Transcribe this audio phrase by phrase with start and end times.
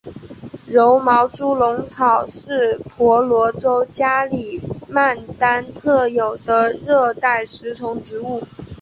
[0.65, 8.41] 柔毛猪笼草是婆罗洲加里曼丹特有的热带食虫植物。